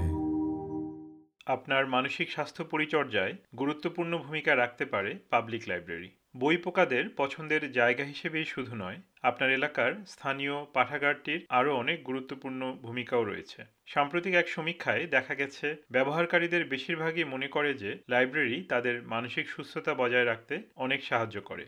[1.47, 8.45] আপনার মানসিক স্বাস্থ্য পরিচর্যায় গুরুত্বপূর্ণ ভূমিকা রাখতে পারে পাবলিক লাইব্রেরি। বই পোকাদের পছন্দের জায়গা হিসেবেই
[8.45, 15.35] শুধু নয় আপনার এলাকার স্থানীয় পাঠাগারটির আরও অনেক গুরুত্বপূর্ণ ভূমিকাও রয়েছে। সাম্প্রতিক এক সমীক্ষায় দেখা
[15.35, 21.65] গেছে, ব্যবহারকারীদের বেশিরভাগই মনে করে যে লাইব্রেরি তাদের মানসিক সুস্থতা বজায় রাখতে অনেক সাহায্য করে।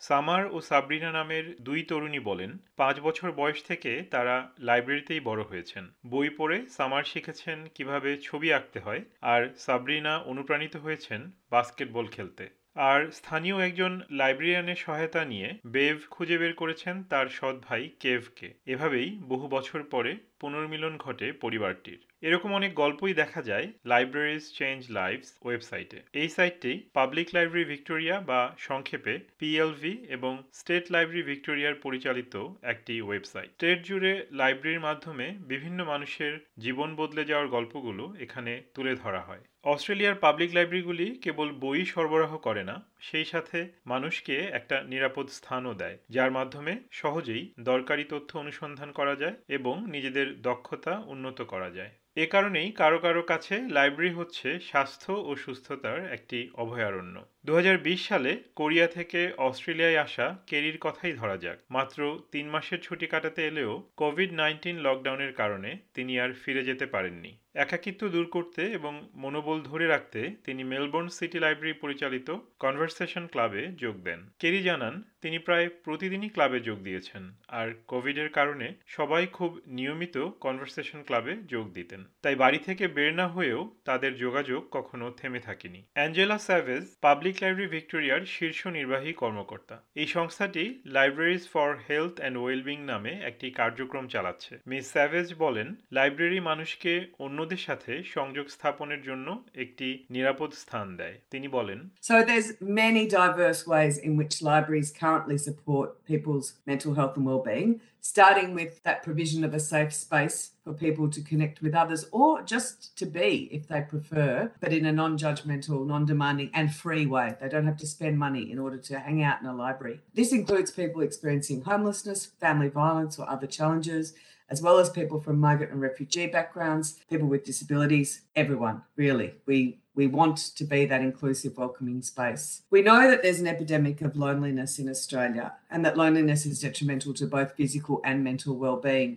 [0.00, 5.84] সামার ও সাবরিনা নামের দুই তরুণী বলেন, পাঁচ বছর বয়স থেকে তারা লাইব্রেরিতেই বড় হয়েছেন।
[6.06, 13.10] বই পড়ে সামার শিখেছেন কীভাবে ছবি আঁকতে হয়, আর সাবরিনা অনুপ্রাণিত হয়েছেন বাস্কেটবল খেলতে। আর
[13.10, 19.48] স্থানীয় একজন লাইব্রেরিয়ানের সহায়তা নিয়ে বেভ খুঁজে বের করেছেন তার সৎ ভাই কেভকে। এভাবেই বহু
[19.48, 26.28] বছর পরে পুনর্মিলন ঘটে পরিবারটির। এরকম অনেক গল্পই দেখা যায় লাইব্রেরিজ চেঞ্জ লাইভস ওয়েবসাইটে। এই
[26.28, 33.84] সাইটটি পাবলিক লাইব্রেরি ভিক্টোরিয়া বা সংক্ষেপে পিএলভি এবং স্টেট লাইব্রেরি ভিক্টোরিয়ার পরিচালিত একটি ওয়েবসাইট। স্টেট
[33.84, 40.54] জুড়ে লাইব্রেরির মাধ্যমে বিভিন্ন মানুষের জীবন বদলে যাওয়ার গল্পগুলো এখানে তুলে ধরা হয়। অস্ট্রেলিয়ার পাবলিক
[40.54, 46.72] লাইব্রেরিগুলি কেবল বই সরবরাহ করে না, সেই সাথে মানুষকে একটা নিরাপদ স্থানও দেয়, যার মাধ্যমে
[46.90, 52.98] সহজেই দরকারি তথ্য অনুসন্ধান করা যায় এবং নিজেদের দক্ষতা উন্নত করা যায়। এ কারণেই কারও
[52.98, 59.20] কারও কাছে লাইব্রেরি হচ্ছে স্বাস্থ্য ও সুস্থতার একটি অভয়ারণ্য। দু হাজার বিশ সালে কোরিয়া থেকে
[59.38, 61.98] অস্ট্রেলিয়ায় আসা কেরির কথাই ধরা যাক। মাত্র
[62.32, 68.08] তিন মাসের ছুটি কাটাতে এলেও কোভিড নাইন্টিন লকডাউনের কারণে তিনি আর ফিরে যেতে পারেননি। একাকিত্ব
[68.08, 74.20] দূর করতে এবং মনোবল ধরে রাখতে তিনি মেলবোর্ন সিটি লাইব্রেরি পরিচালিত কনভারসেশন ক্লাবে যোগ দেন।
[74.38, 81.00] কেরি জানান, তিনি প্রায় প্রতিদিনই ক্লাবে যোগ দিয়েছেন আর কোভিডের কারণে সবাই খুব নিয়মিত কনভারসেশন
[81.02, 86.38] ক্লাবে যোগ দিতেন। তাই বাড়ি থেকে বের না হয়েও তাদের যোগাযোগ কখনো থেমে থাকেনি। অ্যাঞ্জেলা
[86.38, 93.10] স্যাভেজ, পাবলিক লাইব্রেরি ভিক্টোরিয়ার শীর্ষ নির্বাহী কর্মকর্তা। এই সংস্থাটি libraries for health and wellbeing নামে
[93.10, 100.50] একটি কার্যক্রম চালাচ্ছে। মিস স্যাভেজ বলেন লাইব্রেরি মানুষকে অন্যদের সাথে সংযোগ স্থাপনের জন্য একটি নিরাপদ
[100.52, 106.46] স্থান দেয়। তিনি বলেন So there's many diverse ways in which libraries currently support people's
[106.70, 107.70] mental health and well-being,
[108.02, 112.42] starting with that provision of a safe space for people to connect with others or
[112.42, 117.36] just to be if they prefer, but in a non-judgmental, non-demanding and free way.
[117.40, 120.00] They don't have to spend money in order to hang out in a library.
[120.14, 124.14] This includes people experiencing homelessness, family violence or other challenges,
[124.50, 129.34] as well as people from migrant and refugee backgrounds, people with disabilities, everyone, really.
[129.46, 132.45] We we want to be that inclusive, welcoming space.
[132.75, 137.13] We know that there's an epidemic of loneliness in Australia and that loneliness is detrimental
[137.19, 139.11] to both physical and mental well-being.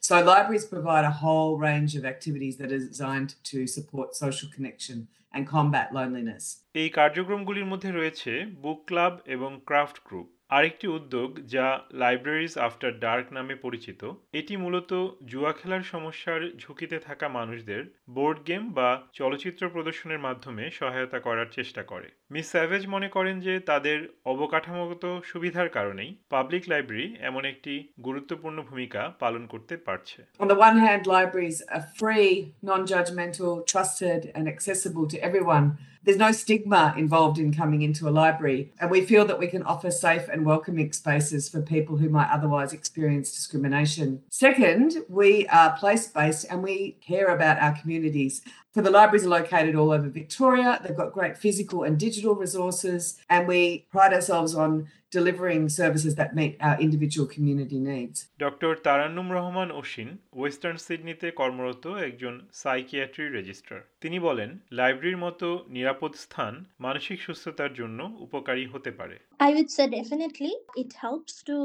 [0.00, 4.98] So libraries provide a whole range of activities that are designed to support social connection
[5.34, 6.44] and combat loneliness.
[6.82, 8.32] এই কার্যক্রমগুলির মধ্যে রয়েছে
[8.64, 14.01] book club এবং craft group আরেকটি উদ্যোগ যা libraries after dark নামে পরিচিত।
[14.39, 14.91] এটি মূলত
[15.31, 17.83] জুয়া খেলার সমস্যার ঝুঁকিতে থাকা মানুষদের
[18.15, 18.89] বোর্ড গেম বা
[19.19, 25.69] চলচ্চিত্র প্রদর্শনের মাধ্যমে সহায়তা করার চেষ্টা করে। মিস স্যাভেজ মনে করেন যে তাদের অবকাঠামোগত সুবিধার
[25.69, 27.73] কারণেই পাবলিক লাইব্রেরি এমন একটি
[28.03, 32.31] গুরুত্বপূর্ণ ভূমিকা পালন করতে পারছে। On the one hand, libraries are free,
[32.69, 35.67] non judgmental, trusted, and accessible to everyone.
[36.03, 39.61] There's no stigma involved in coming into a library, and we feel that we can
[39.61, 44.23] offer safe and welcoming spaces for people who might otherwise experience discrimination.
[44.29, 48.41] Second, we are place based and we care about our communities.
[48.74, 50.68] So the libraries are located all over Victoria.
[50.82, 53.00] They've got great physical and digital resources,
[53.30, 53.60] and we
[53.90, 54.70] pride ourselves on
[55.10, 58.16] delivering services that meet our individual community needs.
[58.44, 60.08] Doctor Tarannum Rahman অসিন
[60.38, 66.54] western সিডনিতে কর্মরত একজন psychiatry registrar তিনি বলেন লাইব্রেরির মতো নিরাপদ স্থান
[66.86, 69.16] মানসিক সুস্থতার জন্য উপকারী হতে পারে
[69.48, 70.52] I would say definitely
[70.82, 71.56] it helps to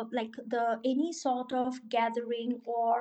[0.00, 2.92] uh, like the any sort of gathering or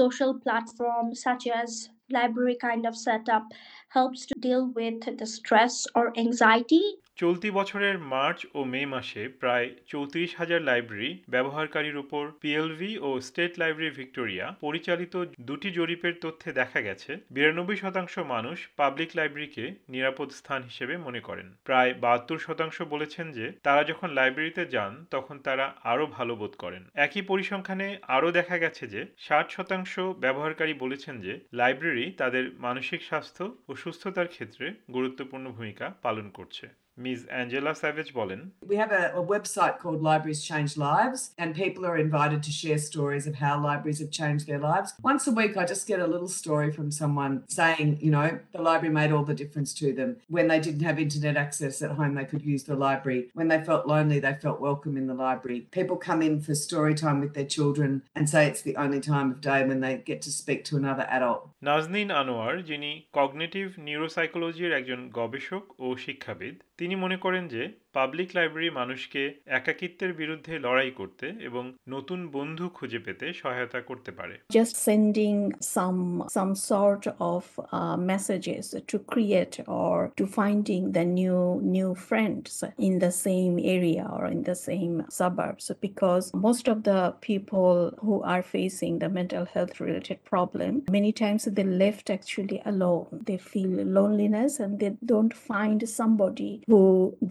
[0.00, 1.70] social platform such as
[2.17, 3.45] library kind of setup
[3.89, 6.83] helps to deal with the stress or anxiety.
[7.21, 13.53] চলতি বছরের March ও মে মাসে প্রায় চৌত্রিশ হাজার library ব্যবহারকারীর উপর PLV ও state
[13.61, 15.13] library Victoria পরিচালিত
[15.49, 21.47] দুটি জরিপের তথ্যে দেখা গেছে, বিরানব্বই শতাংশ মানুষ পাবলিক লাইব্রেরিকে নিরাপদ স্থান হিসেবে মনে করেন।
[21.67, 26.83] প্রায় বাহাত্তর শতাংশ বলেছেন যে, তারা যখন লাইব্রেরিতে যান, তখন তারা আরও ভালো বোধ করেন।
[27.05, 29.93] একই পরিসংখ্যানে আরও দেখা গেছে যে, ষাট শতাংশ
[30.23, 37.20] ব্যবহারকারী বলেছেন যে লাইব্রেরি তাদের মানসিক স্বাস্থ্য ও সুস্থতার ক্ষেত্রে গুরুত্বপূর্ণ ভূমিকা পালন করছে। মিস
[37.32, 38.40] অ্যাঞ্জেলা স্যাভেজ বলেন
[38.70, 42.78] We have a, a website called Libraries Change Lives, and people are invited to share
[42.90, 44.88] stories of how libraries have changed their lives.
[45.12, 48.62] Once a week, I just get a little story from someone saying, you know, the
[48.68, 50.10] library made all the difference to them.
[50.36, 53.20] When they didn't have internet access at home, they could use the library.
[53.38, 55.60] When they felt lonely, they felt welcome in the library.
[55.78, 59.28] People come in for story time with their children and say it's the only time
[59.32, 61.42] of day when they get to speak to another adult.
[61.68, 67.61] Nazneen Anwar যিনি cognitive নিউরোসাইকোলজির একজন গবেষক ও শিক্ষাবিদ তিনি মনে করেন যে
[67.96, 69.22] public library মানুষকে
[69.58, 75.38] একাকিত্বের বিরুদ্ধে লড়াই করতে এবং নতুন বন্ধু খুঁজে পেতে সহায়তা করতে পারে just sending
[75.76, 76.02] some
[76.36, 77.42] some sort of
[77.78, 81.40] uh, messages to create or to finding the new
[81.76, 82.50] new friends
[82.88, 87.00] in the same area or in the same suburbs because most of the
[87.30, 93.06] people who are facing the mental health related problem many times they left actually alone
[93.28, 96.82] they feel loneliness and they don't find somebody who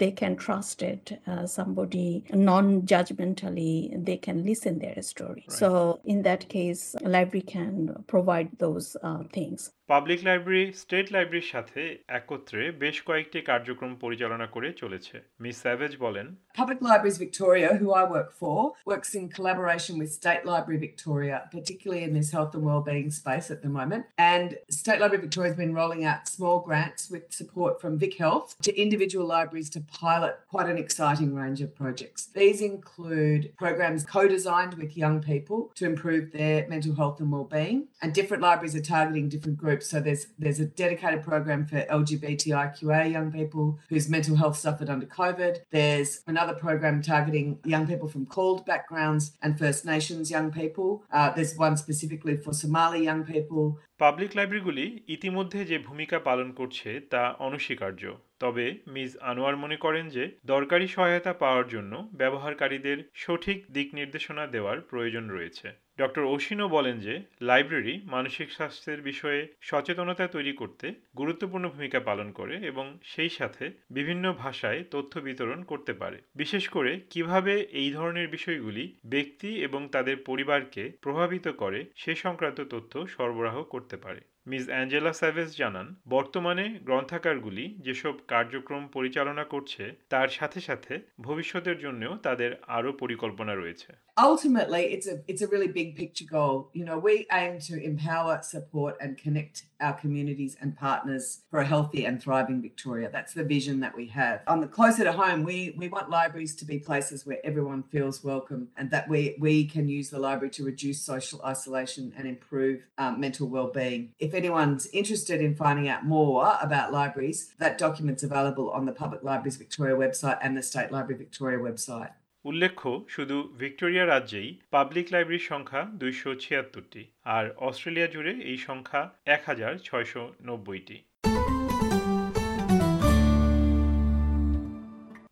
[0.02, 0.49] they can trust
[0.83, 5.45] it uh, somebody non-judgmentally they can listen their story.
[5.49, 11.82] So in that case library can provide those uh, things public library state লাইব্রেরির সাথে
[12.20, 18.04] একত্রে বেশ কয়েকটি কার্যক্রম পরিচালনা করে চলেছে miss Savage বলেন Public Libraries Victoria, who I
[18.16, 23.12] work for, works in collaboration with State Library Victoria, particularly in this health and wellbeing
[23.12, 24.06] space at the moment.
[24.34, 28.48] And State Library Victoria has been rolling out small grants with support from Vic Health
[28.62, 32.22] to individual libraries to pilot quite an exciting range of projects.
[32.42, 37.88] These include programs co-designed with young people to improve their mental health and wellbeing.
[38.02, 39.79] And different libraries are targeting different groups.
[39.83, 45.07] So there's there's a dedicated program for LGBTIQA young people whose mental health suffered under
[45.07, 45.59] COVID.
[45.71, 51.05] There's another program targeting young people from called backgrounds and First Nations young people.
[51.13, 53.65] Uh, there's one specifically for Somali young people.
[53.99, 58.03] Public লাইব্রেরিগুলি ইতিমধ্যে যে ভূমিকা পালন করছে তা অনস্বীকার্য
[58.41, 64.79] তবে miss Anwar মনে করেন যে দরকারি সহায়তা পাওয়ার জন্য ব্যবহারকারীদের সঠিক দিক নির্দেশনা দেওয়ার
[64.81, 65.67] প্রয়োজন রয়েছে
[66.01, 70.87] ডক্টর অশ্বিনও বলেন যে, লাইব্রেরি মানসিক স্বাস্থ্যের বিষয়ে সচেতনতা তৈরি করতে
[71.17, 77.01] গুরুত্বপূর্ণ ভূমিকা পালন করে এবং সেই সাথে বিভিন্ন ভাষায় তথ্য বিতরণ করতে পারে। বিশেষ করে
[77.11, 83.97] কীভাবে এই ধরনের বিষয়গুলি ব্যক্তি এবং তাদের পরিবারকে প্রভাবিত করে সে সংক্রান্ত তথ্য সরবরাহ করতে
[83.97, 91.79] পারে। মিস অ্যাঞ্জেলা স্যাভেজ জানান বর্তমানে গ্রন্থাগারগুলি যেসব কার্যক্রম পরিচালনা করছে তার সাথে সাথে ভবিষ্যতের
[91.79, 93.91] জন্যও তাদের আরও পরিকল্পনা রয়েছে
[94.31, 96.57] Ultimately, it's a it's a really big picture goal.
[96.79, 101.67] You know, we aim to empower, support, and connect our communities and partners for a
[101.67, 103.11] healthy and thriving Victoria.
[103.11, 104.43] That's the vision that we have.
[104.47, 108.23] On the closer to home, we we want libraries to be places where everyone feels
[108.23, 112.83] welcome and that we we can use the library to reduce social isolation and improve
[112.99, 114.13] um, mental well-being.
[114.19, 119.23] If anyone's interested in finding out more about libraries, that document's available on the Public
[119.23, 122.11] Libraries Victoria website and the State Library Victoria website.
[122.45, 127.03] উল্লেখ্য, শুধু Victoria রাজ্যেই public লাইব্রেরির সংখ্যা দুইশো ছিয়াত্তরটি
[127.37, 129.03] আর Australia জুড়ে এই সংখ্যা
[129.35, 130.97] এক হাজার ছয়শো নব্বইটি।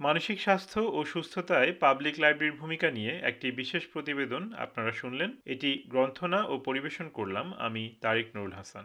[0.07, 6.41] মানসিক স্বাস্থ্য ও সুস্থতায় পাবলিক লাইব্রেরির ভূমিকা নিয়ে একটি বিশেষ প্রতিবেদন আপনারা শুনলেন। এটি গ্রন্থনা
[6.53, 8.85] ও পরিবেশন করলাম আমি তারিক নুরুল হাসান।